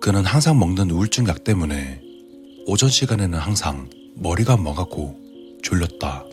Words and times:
그는 0.00 0.24
항상 0.24 0.58
먹는 0.58 0.90
우울증 0.90 1.28
약 1.28 1.44
때문에 1.44 2.00
오전 2.66 2.88
시간에는 2.88 3.38
항상 3.38 3.90
머리가 4.14 4.56
멍하고 4.56 5.20
졸렸다. 5.62 6.24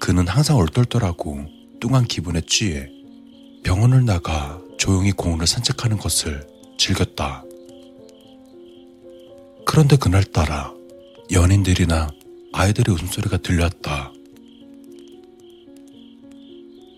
그는 0.00 0.26
항상 0.26 0.56
얼떨떨하고 0.56 1.46
뚱한 1.78 2.06
기분에 2.06 2.40
취해 2.40 2.90
병원을 3.62 4.04
나가 4.04 4.60
조용히 4.78 5.12
공원을 5.12 5.46
산책하는 5.46 5.98
것을 5.98 6.44
즐겼다. 6.76 7.44
그런데 9.64 9.94
그날따라 9.94 10.74
연인들이나 11.30 12.08
아이들의 12.52 12.92
웃음소리가 12.92 13.36
들려왔다. 13.36 14.12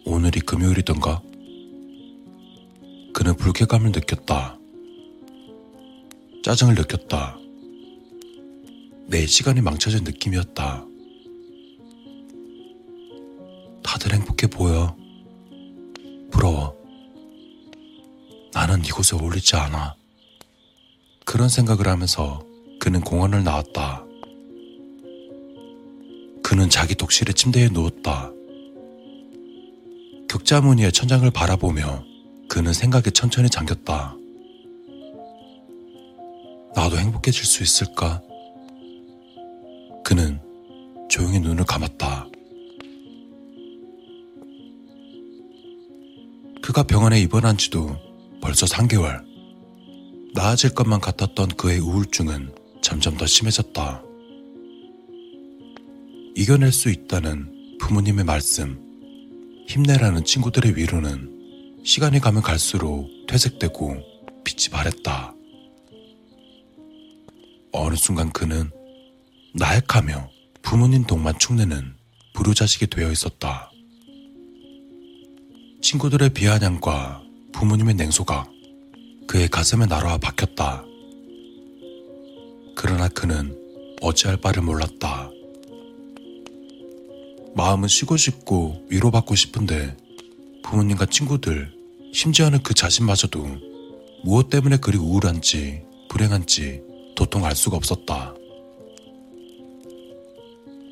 오늘이 0.07 0.41
금요일이던가? 0.41 1.21
그는 3.13 3.37
불쾌감을 3.37 3.93
느꼈다. 3.93 4.62
짜증을 6.43 6.75
느꼈다. 6.75 7.39
내 9.07 9.27
시간이 9.27 9.61
망쳐진 9.61 10.03
느낌이었다. 10.03 10.85
다들 13.85 14.15
행복해 14.15 14.49
보여. 14.49 14.97
부러워. 16.33 16.77
나는 18.53 18.85
이곳에 18.85 19.17
어울리지 19.17 19.55
않아. 19.55 19.95
그런 21.25 21.49
생각을 21.49 21.87
하면서 21.87 22.45
그는 22.81 23.01
공원을 23.01 23.45
나왔다. 23.45 24.05
그는 26.43 26.69
자기 26.69 26.97
독실의 26.97 27.35
침대에 27.35 27.69
누웠다. 27.69 28.33
격자무늬의 30.29 30.91
천장을 30.91 31.31
바라보며 31.31 32.05
그는 32.49 32.73
생각에 32.73 33.11
천천히 33.15 33.49
잠겼다. 33.49 34.17
나도 36.75 36.97
행복해질 36.99 37.45
수 37.45 37.63
있을까? 37.63 38.23
그는 40.05 40.41
조용히 41.09 41.39
눈을 41.41 41.65
감았다. 41.65 42.29
그가 46.63 46.85
병원에 46.85 47.21
입원한 47.21 47.57
지도 47.57 47.97
벌써 48.41 48.67
3개월. 48.67 49.23
나아질 50.35 50.75
것만 50.75 51.01
같았던 51.01 51.49
그의 51.57 51.79
우울증은 51.79 52.55
점점 52.81 53.17
더 53.17 53.27
심해졌다. 53.27 54.03
이겨낼 56.35 56.73
수 56.73 56.89
있다는 56.89 57.77
부모님의 57.79 58.25
말씀, 58.25 58.81
힘내라는 59.69 60.25
친구들의 60.25 60.77
위로는 60.77 61.83
시간이 61.85 62.21
가면 62.21 62.43
갈수록 62.43 63.11
퇴색되고 63.29 63.97
빛이 64.45 64.71
바랬다. 64.71 65.35
어느 67.73 67.97
순간 67.97 68.31
그는 68.33 68.71
나약하며 69.55 70.31
부모님 70.63 71.05
동만 71.05 71.39
축내는 71.39 71.95
불효자식이 72.35 72.89
되어 72.89 73.11
있었다. 73.11 73.71
친구들의 75.81 76.31
비아냥과 76.31 77.23
부모님의 77.53 77.95
냉소가 77.95 78.47
그의 79.27 79.49
가슴에 79.49 79.87
날아와 79.87 80.19
박혔다. 80.19 80.85
그러나 82.77 83.09
그는 83.09 83.59
어찌할 84.01 84.37
바를 84.37 84.63
몰랐다. 84.63 85.31
마음은 87.55 87.89
쉬고 87.89 88.17
싶고 88.17 88.87
위로받고 88.89 89.35
싶은데 89.35 89.97
부모님과 90.63 91.07
친구들, 91.07 91.73
심지어는 92.13 92.63
그 92.63 92.75
자신마저도 92.75 93.47
무엇 94.25 94.49
때문에 94.51 94.77
그리 94.77 94.99
우울한지 94.99 95.83
불행한지 96.09 96.83
도통 97.15 97.45
알 97.45 97.55
수가 97.55 97.77
없었다. 97.77 98.35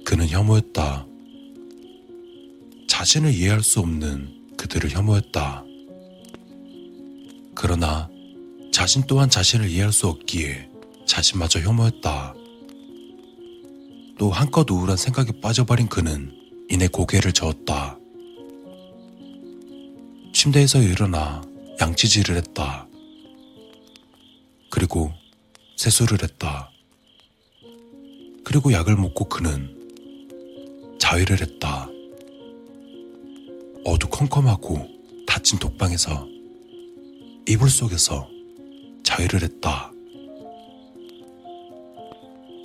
그는 0.04 0.28
혐오했다. 0.28 1.06
자신을 2.88 3.32
이해할 3.32 3.62
수 3.62 3.81
없는 3.81 4.56
그들을 4.56 4.91
혐오했다. 4.91 5.64
그러나 7.54 8.10
자신 8.72 9.03
또한 9.06 9.30
자신을 9.30 9.69
이해할 9.70 9.92
수 9.92 10.06
없기에 10.09 10.69
자신마저 11.06 11.60
혐오했다. 11.60 12.34
또 14.19 14.30
한껏 14.30 14.70
우울한 14.70 14.97
생각에 14.97 15.28
빠져버린 15.41 15.88
그는 15.88 16.36
이내 16.69 16.88
고개를 16.88 17.32
저었다. 17.32 17.98
침대에서 20.32 20.82
일어나 20.82 21.42
양치질을 21.80 22.36
했다. 22.36 22.86
그리고 24.70 25.12
세수를 25.80 26.22
했다. 26.22 26.70
그리고 28.44 28.70
약을 28.70 28.96
먹고 28.96 29.30
그는 29.30 30.98
자위를 31.00 31.41
했다. 31.41 31.88
어두컴컴하고 33.86 34.86
닫힌 35.26 35.58
독방에서 35.58 36.28
이불 37.48 37.70
속에서 37.70 38.28
자위를 39.04 39.42
했다. 39.42 39.91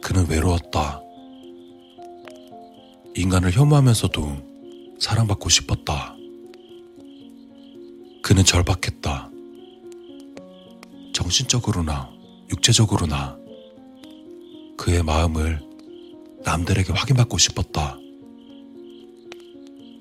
그는 0.01 0.27
외로웠다. 0.27 1.01
인간을 3.15 3.53
혐오하면서도 3.53 4.97
사랑받고 4.99 5.47
싶었다. 5.47 6.17
그는 8.21 8.43
절박했다. 8.43 9.31
정신적으로나 11.13 12.14
육체적으로나 12.50 13.38
그의 14.78 15.03
마음을 15.03 15.61
남들에게 16.44 16.94
확인받고 16.94 17.38
싶었다. 17.38 17.97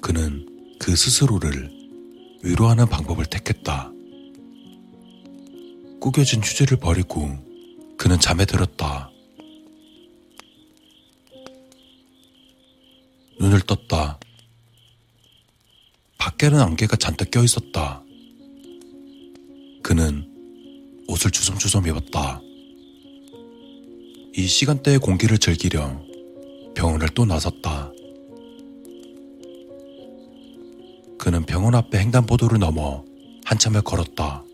그는 0.00 0.76
그 0.78 0.94
스스로를 0.94 1.70
위로하는 2.42 2.86
방법을 2.86 3.24
택했다. 3.26 3.90
꾸겨진 6.00 6.42
휴지를 6.42 6.78
버리고 6.78 7.30
그는 7.96 8.20
잠에 8.20 8.44
들었다. 8.44 9.10
눈을 13.40 13.60
떴다. 13.60 14.18
밖에는 16.18 16.60
안개가 16.60 16.96
잔뜩 16.96 17.30
껴 17.30 17.42
있었다. 17.42 18.02
그는 19.82 20.33
옷을 21.08 21.30
주섬주섬 21.30 21.86
입었다. 21.86 22.40
이 24.36 24.46
시간대의 24.46 24.98
공기를 24.98 25.38
즐기려 25.38 26.02
병원을 26.74 27.08
또 27.14 27.24
나섰다. 27.24 27.92
그는 31.18 31.44
병원 31.44 31.74
앞에 31.74 31.98
횡단보도를 32.00 32.58
넘어 32.58 33.04
한참을 33.44 33.82
걸었다. 33.82 34.44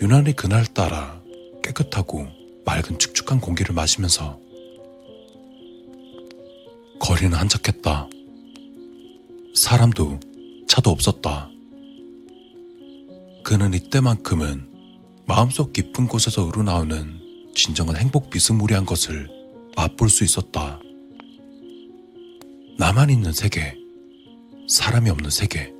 유난히 0.00 0.32
그날따라 0.34 1.22
깨끗하고 1.62 2.26
맑은 2.64 2.98
축축한 2.98 3.40
공기를 3.40 3.74
마시면서 3.74 4.40
거리는 6.98 7.32
한적했다. 7.36 8.08
사람도 9.54 10.18
차도 10.66 10.90
없었다. 10.90 11.51
그는 13.44 13.74
이때만큼은 13.74 14.70
마음속 15.26 15.72
깊은 15.72 16.06
곳에서 16.06 16.44
우러나오는 16.44 17.20
진정한 17.54 17.96
행복 17.96 18.30
비스무리한 18.30 18.86
것을 18.86 19.28
맛볼 19.76 20.08
수 20.08 20.24
있었다. 20.24 20.80
나만 22.78 23.10
있는 23.10 23.32
세계, 23.32 23.76
사람이 24.68 25.10
없는 25.10 25.30
세계. 25.30 25.72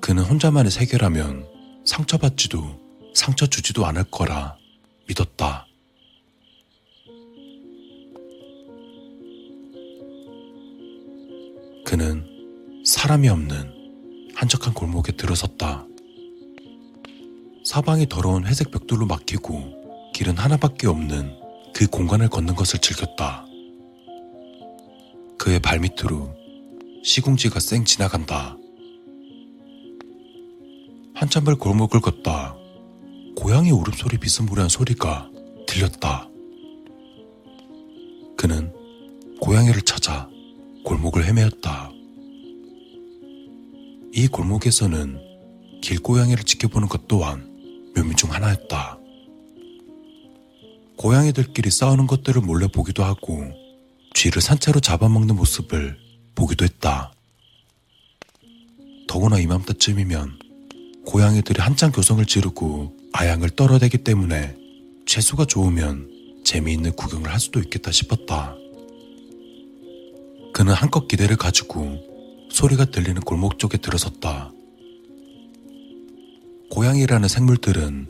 그는 0.00 0.22
혼자만의 0.22 0.70
세계라면 0.70 1.46
상처받지도 1.84 3.12
상처 3.14 3.46
주지도 3.46 3.86
않을 3.86 4.04
거라 4.04 4.56
믿었다. 5.08 5.66
그는 11.84 12.24
사람이 12.84 13.28
없는 13.28 13.75
한적한 14.36 14.74
골목에 14.74 15.12
들어섰다. 15.12 15.86
사방이 17.64 18.06
더러운 18.06 18.46
회색 18.46 18.70
벽돌로 18.70 19.06
막히고 19.06 20.12
길은 20.12 20.36
하나밖에 20.36 20.86
없는 20.86 21.34
그 21.74 21.86
공간을 21.86 22.28
걷는 22.28 22.54
것을 22.54 22.78
즐겼다. 22.80 23.46
그의 25.38 25.58
발밑으로 25.60 26.34
시궁지가 27.02 27.60
쌩 27.60 27.86
지나간다. 27.86 28.58
한참을 31.14 31.56
골목을 31.56 32.00
걷다 32.02 32.56
고양이 33.36 33.70
울음소리 33.70 34.18
비스무리한 34.18 34.68
소리가 34.68 35.30
들렸다. 35.66 36.28
그는 38.36 38.70
고양이를 39.40 39.80
찾아 39.80 40.28
골목을 40.84 41.24
헤매었다. 41.24 41.95
이 44.16 44.28
골목에서는 44.28 45.20
길고양이를 45.82 46.44
지켜보는 46.44 46.88
것 46.88 47.06
또한 47.06 47.92
묘미 47.94 48.16
중 48.16 48.32
하나였다. 48.32 48.98
고양이들끼리 50.96 51.70
싸우는 51.70 52.06
것들을 52.06 52.40
몰래 52.40 52.66
보기도 52.66 53.04
하고 53.04 53.44
쥐를 54.14 54.40
산채로 54.40 54.80
잡아먹는 54.80 55.36
모습을 55.36 55.98
보기도 56.34 56.64
했다. 56.64 57.12
더구나 59.06 59.38
이맘때쯤이면 59.38 60.38
고양이들이 61.04 61.60
한창 61.60 61.92
교성을 61.92 62.24
지르고 62.24 62.96
아양을 63.12 63.50
떨어대기 63.50 63.98
때문에 63.98 64.56
채수가 65.04 65.44
좋으면 65.44 66.42
재미있는 66.42 66.92
구경을 66.92 67.30
할 67.30 67.38
수도 67.38 67.60
있겠다 67.60 67.92
싶었다. 67.92 68.56
그는 70.54 70.72
한껏 70.72 71.06
기대를 71.06 71.36
가지고 71.36 72.15
소리가 72.56 72.86
들리는 72.86 73.20
골목 73.20 73.58
쪽에 73.58 73.76
들어섰다. 73.76 74.50
고양이라는 76.70 77.28
생물들은 77.28 78.08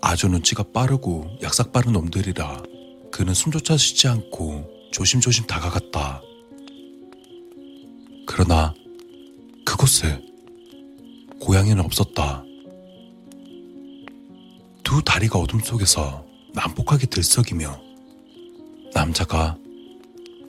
아주 0.00 0.26
눈치가 0.26 0.64
빠르고 0.64 1.38
약삭 1.40 1.70
빠른 1.70 1.92
놈들이라 1.92 2.64
그는 3.12 3.32
숨조차 3.32 3.76
쉬지 3.76 4.08
않고 4.08 4.68
조심조심 4.90 5.46
다가갔다. 5.46 6.20
그러나 8.26 8.74
그곳에 9.64 10.20
고양이는 11.40 11.78
없었다. 11.84 12.42
두 14.82 15.00
다리가 15.04 15.38
어둠 15.38 15.60
속에서 15.60 16.26
난폭하게 16.54 17.06
들썩이며 17.06 17.80
남자가 18.94 19.56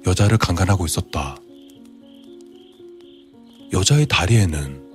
여자를 0.07 0.39
강간하고 0.39 0.87
있었다. 0.87 1.37
여자의 3.73 4.05
다리에는 4.05 4.91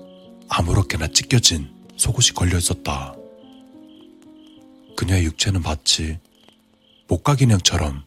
아무렇게나 0.49 1.09
찢겨진 1.09 1.69
속옷이 1.97 2.35
걸려 2.35 2.59
있었다. 2.59 3.15
그녀의 4.97 5.25
육체는 5.25 5.63
마치 5.63 6.19
목각인형처럼 7.09 8.03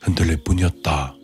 흔들릴 0.00 0.44
뿐이었다. 0.44 1.14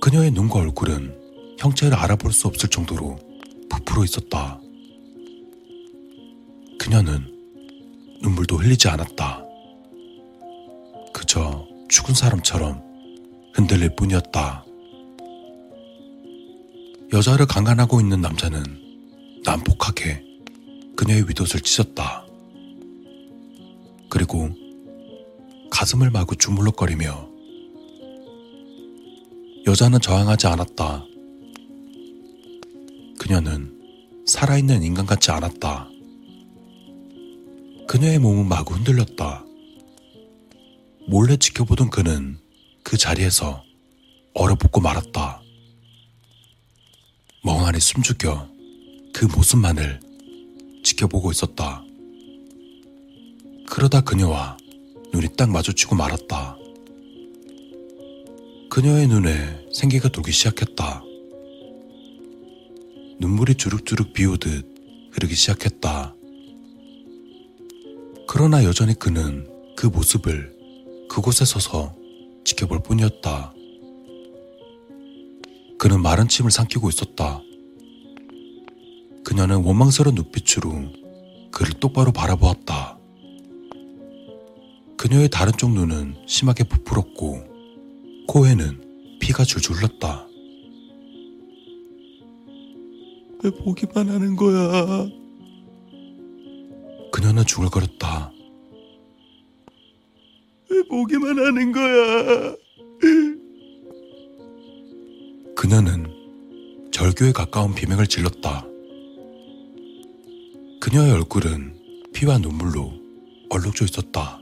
그녀의 0.00 0.30
눈과 0.30 0.60
얼굴은 0.60 1.56
형체를 1.58 1.94
알아볼 1.94 2.32
수 2.32 2.48
없을 2.48 2.70
정도로 2.70 3.18
부풀어 3.68 4.04
있었다. 4.04 4.58
그녀는 6.78 7.22
눈물도 8.22 8.56
흘리지 8.56 8.88
않았다. 8.88 9.44
그저 11.12 11.66
죽은 11.90 12.14
사람처럼 12.14 12.82
흔들릴 13.54 13.94
뿐이었다. 13.94 14.64
여자를 17.12 17.46
강간하고 17.46 18.00
있는 18.00 18.20
남자는 18.20 19.42
난폭하게 19.44 20.24
그녀의 20.96 21.24
윗옷을 21.28 21.60
찢었다. 21.60 22.24
그리고 24.08 24.48
가슴을 25.70 26.10
마구 26.10 26.36
주물럭거리며 26.36 27.28
여자는 29.66 30.00
저항하지 30.00 30.46
않았다. 30.46 31.04
그녀는 33.18 33.76
살아있는 34.26 34.84
인간 34.84 35.04
같지 35.04 35.32
않았다. 35.32 35.88
그녀의 37.88 38.20
몸은 38.20 38.46
마구 38.48 38.74
흔들렸다. 38.74 39.44
몰래 41.08 41.36
지켜보던 41.36 41.90
그는 41.90 42.38
그 42.84 42.96
자리에서 42.96 43.64
얼어붙고 44.34 44.80
말았다. 44.80 45.42
멍하니 47.42 47.80
숨죽여 47.80 48.50
그 49.14 49.24
모습만을 49.24 49.98
지켜보고 50.84 51.30
있었다. 51.30 51.82
그러다 53.66 54.02
그녀와 54.02 54.58
눈이 55.12 55.36
딱 55.38 55.50
마주치고 55.50 55.94
말았다. 55.96 56.58
그녀의 58.68 59.08
눈에 59.08 59.66
생기가 59.72 60.10
돌기 60.10 60.32
시작했다. 60.32 61.02
눈물이 63.18 63.54
주룩주룩 63.54 64.12
비오듯 64.12 65.10
흐르기 65.12 65.34
시작했다. 65.34 66.14
그러나 68.28 68.64
여전히 68.64 68.94
그는 68.94 69.48
그 69.76 69.86
모습을 69.86 70.54
그곳에 71.08 71.46
서서 71.46 71.94
지켜볼 72.44 72.82
뿐이었다. 72.82 73.54
그는 75.80 76.02
마른 76.02 76.28
침을 76.28 76.50
삼키고 76.50 76.90
있었다. 76.90 77.40
그녀는 79.24 79.64
원망스러운 79.64 80.14
눈빛으로 80.14 80.70
그를 81.50 81.72
똑바로 81.80 82.12
바라보았다. 82.12 82.98
그녀의 84.98 85.30
다른 85.30 85.54
쪽 85.56 85.72
눈은 85.72 86.16
심하게 86.26 86.64
부풀었고 86.64 87.44
코에는 88.28 89.18
피가 89.20 89.44
줄줄 89.44 89.76
흘렀다. 89.76 90.26
왜 93.42 93.50
보기만 93.50 94.10
하는 94.10 94.36
거야? 94.36 95.08
그녀는 97.10 97.46
중얼거렸다. 97.46 98.32
왜 100.68 100.82
보기만 100.90 101.38
하는 101.38 101.72
거야? 101.72 102.54
그녀는 105.60 106.10
절교에 106.90 107.32
가까운 107.32 107.74
비명을 107.74 108.06
질렀다. 108.06 108.64
그녀의 110.80 111.12
얼굴은 111.12 111.76
피와 112.14 112.38
눈물로 112.38 112.94
얼룩져 113.50 113.84
있었다. 113.84 114.40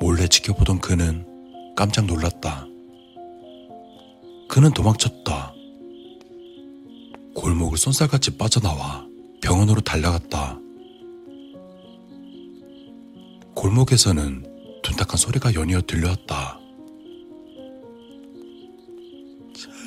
몰래 0.00 0.26
지켜보던 0.26 0.80
그는 0.80 1.24
깜짝 1.76 2.06
놀랐다. 2.06 2.66
그는 4.48 4.72
도망쳤다. 4.74 5.54
골목을 7.36 7.78
쏜살같이 7.78 8.36
빠져나와 8.36 9.06
병원으로 9.40 9.80
달려갔다. 9.80 10.58
골목에서는 13.54 14.82
둔탁한 14.82 15.16
소리가 15.16 15.54
연이어 15.54 15.82
들려왔다. 15.82 16.57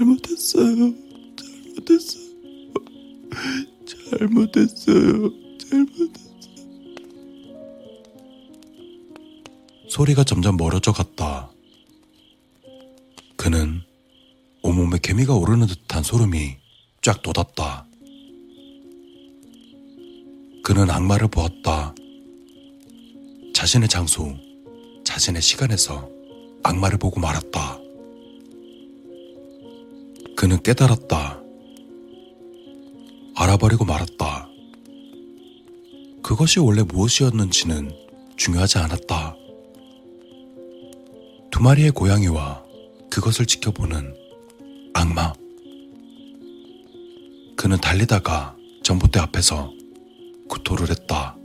잘못했어요. 0.01 0.93
잘못했어요. 1.36 2.24
잘못했어요. 3.86 5.31
잘못했어요. 5.60 6.12
소리가 9.89 10.24
점점 10.24 10.58
멀어져 10.58 10.91
갔다. 10.91 11.51
그는 13.36 13.81
온몸에 14.63 14.98
개미가 15.01 15.36
오르는 15.36 15.67
듯한 15.67 16.01
소름이 16.01 16.58
쫙 17.01 17.22
돋았다. 17.22 17.86
그는 20.63 20.89
악마를 20.89 21.27
보았다. 21.27 21.93
자신의 23.53 23.89
장소, 23.89 24.36
자신의 25.03 25.41
시간에서 25.41 26.10
악마를 26.63 26.98
보고 26.98 27.20
말았다. 27.20 27.81
그는 30.42 30.60
깨달았다. 30.64 31.40
알아버리고 33.36 33.86
말았다. 33.86 34.50
그것이 36.24 36.60
원래 36.60 36.82
무엇이었는지는 36.82 37.92
중요하지 38.38 38.80
않았다. 38.80 39.36
두 41.52 41.62
마리의 41.62 41.92
고양이와 41.92 42.64
그것을 43.12 43.46
지켜보는 43.46 44.16
악마. 44.96 45.32
그는 47.56 47.78
달리다가 47.80 48.58
전봇대 48.82 49.20
앞에서 49.20 49.72
구토를 50.50 50.90
했다. 50.90 51.38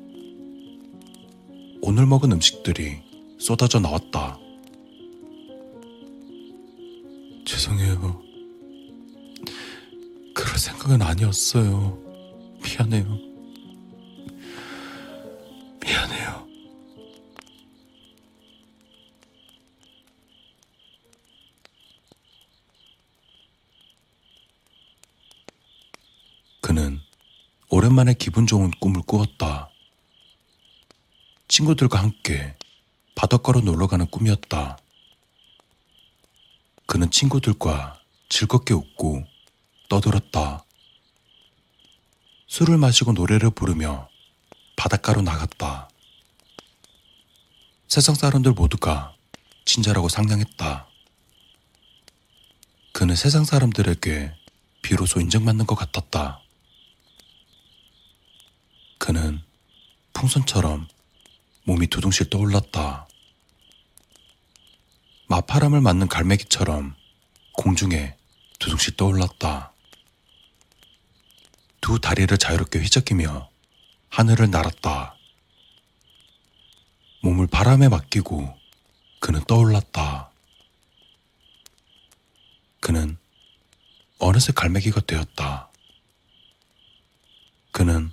오늘 1.83 2.07
먹은 2.07 2.33
음식들이 2.33 3.03
쏟아져 3.39 3.79
나왔다. 3.79 4.39
죄송해요. 7.45 8.26
생각은 10.87 11.03
아니었어요. 11.03 11.99
미안해요. 12.63 13.19
미안해요. 15.85 16.47
그는 26.61 27.01
오랜만에 27.69 28.15
기분 28.15 28.47
좋은 28.47 28.71
꿈을 28.81 29.03
꾸었다. 29.03 29.71
친구들과 31.49 31.99
함께 32.01 32.57
바닷가로 33.15 33.61
놀러가는 33.61 34.07
꿈이었다. 34.07 34.79
그는 36.87 37.11
친구들과 37.11 38.01
즐겁게 38.29 38.75
웃고 38.75 39.25
떠들었다. 39.89 40.66
술을 42.47 42.79
마시고 42.79 43.13
노래를 43.13 43.51
부르며 43.51 44.09
바닷가로 44.77 45.23
나갔다. 45.23 45.89
세상 47.89 48.15
사람들 48.15 48.53
모두가 48.53 49.15
친절하고 49.65 50.09
상냥했다. 50.09 50.87
그는 52.93 53.15
세상 53.17 53.45
사람들에게 53.45 54.33
비로소 54.83 55.21
인정받는 55.21 55.67
것 55.67 55.75
같았다. 55.75 56.41
그는 58.99 59.43
풍선처럼 60.15 60.89
몸이 61.65 61.89
두둥실 61.89 62.31
떠올랐다. 62.31 63.09
마파람을 65.29 65.81
맞는 65.81 66.09
갈매기처럼 66.09 66.95
공중에 67.53 68.15
두둥실 68.61 68.97
떠올랐다. 68.97 69.73
두 71.87 72.01
다리를 72.01 72.37
자유롭게 72.37 72.81
휘적이며 72.81 73.49
하늘을 74.09 74.51
날았다. 74.51 75.15
몸을 77.21 77.47
바람에 77.47 77.89
맡기고 77.89 78.59
그는 79.21 79.41
떠올랐다. 79.45 80.33
그는 82.81 83.17
어느새 84.19 84.53
갈매기가 84.53 85.03
되었다. 85.03 85.71
그는 87.71 88.11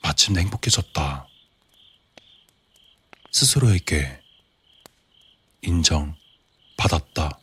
마침내 0.00 0.42
행복해졌다. 0.42 1.26
스스로에게 3.32 4.22
인정받았다. 5.62 7.40